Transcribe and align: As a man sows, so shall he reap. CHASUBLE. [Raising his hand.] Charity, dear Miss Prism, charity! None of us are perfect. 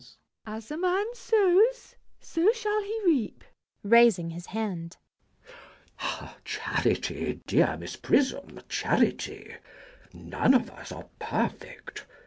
As 0.47 0.71
a 0.71 0.77
man 0.77 1.05
sows, 1.13 1.95
so 2.19 2.51
shall 2.53 2.81
he 2.81 3.01
reap. 3.05 3.43
CHASUBLE. 3.43 3.49
[Raising 3.91 4.29
his 4.31 4.45
hand.] 4.47 4.97
Charity, 6.43 7.39
dear 7.45 7.77
Miss 7.77 7.97
Prism, 7.97 8.61
charity! 8.67 9.57
None 10.11 10.55
of 10.55 10.71
us 10.71 10.91
are 10.91 11.05
perfect. 11.19 12.07